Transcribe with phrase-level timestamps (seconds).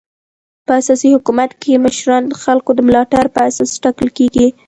[0.65, 4.47] په اسلامي حکومت کښي مشران د خلکو د ملاتړ پر اساس ټاکل کیږي.